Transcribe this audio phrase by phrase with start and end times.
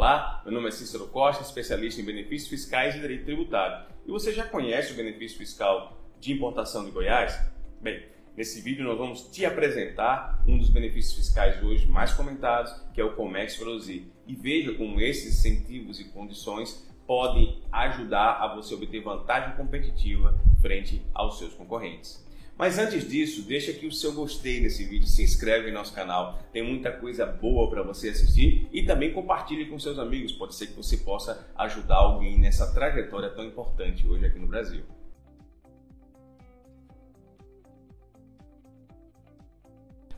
[0.00, 3.86] Olá, meu nome é Cícero Costa, especialista em benefícios fiscais e direito tributário.
[4.06, 7.38] E você já conhece o benefício fiscal de importação de Goiás?
[7.82, 13.00] Bem, nesse vídeo nós vamos te apresentar um dos benefícios fiscais hoje mais comentados, que
[13.02, 14.10] é o Comex Produzir.
[14.26, 21.04] E veja como esses incentivos e condições podem ajudar a você obter vantagem competitiva frente
[21.12, 22.26] aos seus concorrentes.
[22.60, 26.38] Mas antes disso, deixa aqui o seu gostei nesse vídeo, se inscreve em nosso canal,
[26.52, 30.66] tem muita coisa boa para você assistir e também compartilhe com seus amigos, pode ser
[30.66, 34.84] que você possa ajudar alguém nessa trajetória tão importante hoje aqui no Brasil.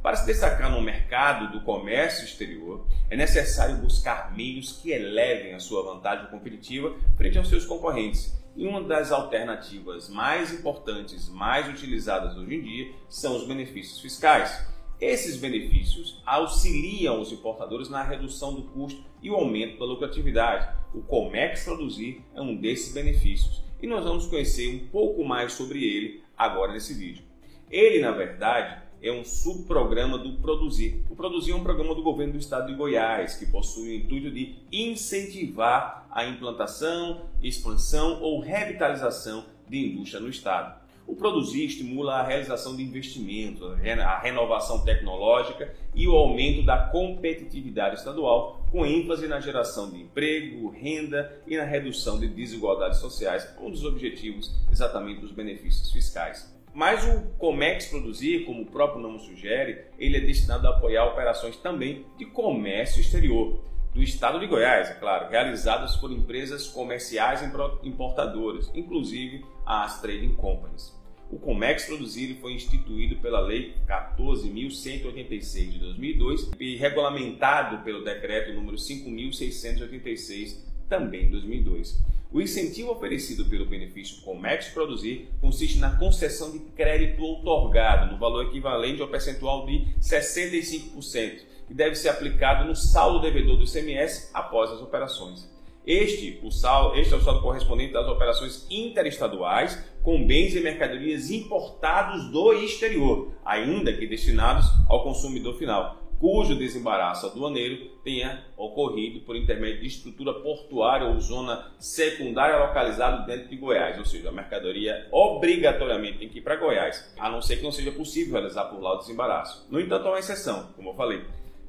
[0.00, 5.58] Para se destacar no mercado do comércio exterior, é necessário buscar meios que elevem a
[5.58, 8.37] sua vantagem competitiva frente aos seus concorrentes.
[8.58, 14.66] E uma das alternativas mais importantes, mais utilizadas hoje em dia, são os benefícios fiscais.
[15.00, 20.76] Esses benefícios auxiliam os importadores na redução do custo e o aumento da lucratividade.
[20.92, 25.84] O Comex Produzir é um desses benefícios e nós vamos conhecer um pouco mais sobre
[25.84, 27.22] ele agora nesse vídeo.
[27.70, 31.04] Ele, na verdade, é um subprograma do Produzir.
[31.08, 34.30] O Produzir é um programa do governo do estado de Goiás que possui o intuito
[34.30, 40.88] de incentivar a implantação, expansão ou revitalização de indústria no estado.
[41.06, 47.96] O Produzir estimula a realização de investimentos, a renovação tecnológica e o aumento da competitividade
[47.96, 53.70] estadual, com ênfase na geração de emprego, renda e na redução de desigualdades sociais, um
[53.70, 56.57] dos objetivos exatamente dos benefícios fiscais.
[56.74, 61.56] Mas o Comex Produzir, como o próprio nome sugere, ele é destinado a apoiar operações
[61.56, 67.42] também de comércio exterior do estado de Goiás, é claro, realizadas por empresas comerciais
[67.82, 70.96] importadoras, inclusive as trading companies.
[71.30, 78.76] O Comex Produzir foi instituído pela Lei 14.186 de 2002 e regulamentado pelo Decreto número
[78.76, 82.02] 5.686 também de 2002.
[82.30, 88.44] O incentivo oferecido pelo benefício Comex Produzir consiste na concessão de crédito outorgado no valor
[88.46, 94.70] equivalente ao percentual de 65%, que deve ser aplicado no saldo devedor do ICMS após
[94.70, 95.48] as operações.
[95.86, 101.30] Este, o saldo, este é o saldo correspondente às operações interestaduais com bens e mercadorias
[101.30, 109.36] importados do exterior, ainda que destinados ao consumidor final, cujo desembaraço aduaneiro tenha ocorrido por
[109.36, 115.06] intermédio de estrutura portuária ou zona secundária localizada dentro de Goiás, ou seja, a mercadoria
[115.12, 118.80] obrigatoriamente tem que ir para Goiás, a não ser que não seja possível realizar por
[118.80, 119.66] lá o desembaraço.
[119.70, 121.24] No entanto, há uma exceção, como eu falei.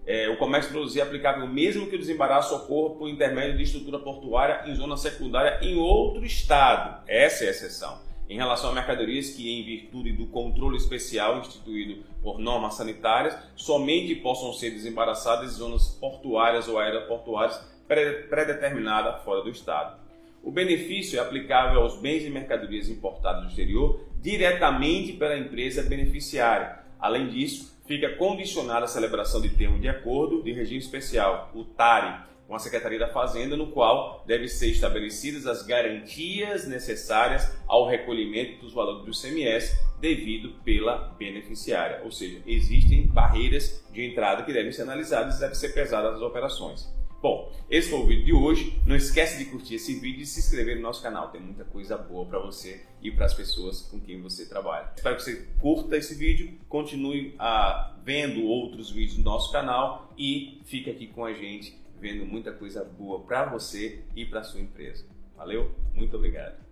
[0.06, 4.00] É, o comércio produzir é aplicável mesmo que o desembaraço ocorra por intermédio de estrutura
[4.00, 7.04] portuária em zona secundária em outro estado.
[7.08, 12.04] Essa é a exceção em relação a mercadorias que, em virtude do controle especial instituído
[12.22, 19.50] por normas sanitárias, somente possam ser desembaraçadas em zonas portuárias ou aeroportuárias predeterminadas fora do
[19.50, 19.98] Estado.
[20.44, 26.80] O benefício é aplicável aos bens e mercadorias importados do exterior diretamente pela empresa beneficiária.
[27.00, 32.30] Além disso, fica condicionada a celebração de termo de acordo de regime especial, o TARI,
[32.50, 38.60] com a Secretaria da Fazenda, no qual devem ser estabelecidas as garantias necessárias ao recolhimento
[38.60, 42.02] dos valores do ICMS devido pela beneficiária.
[42.04, 46.22] Ou seja, existem barreiras de entrada que devem ser analisadas e devem ser pesadas as
[46.24, 46.92] operações.
[47.22, 48.80] Bom, esse foi o vídeo de hoje.
[48.88, 51.30] Não esquece de curtir esse vídeo e se inscrever no nosso canal.
[51.30, 54.90] Tem muita coisa boa para você e para as pessoas com quem você trabalha.
[54.96, 60.62] Espero que você curta esse vídeo, continue ah, vendo outros vídeos do nosso canal e
[60.66, 65.06] fique aqui com a gente vendo muita coisa boa para você e para sua empresa.
[65.36, 65.76] Valeu?
[65.94, 66.69] Muito obrigado.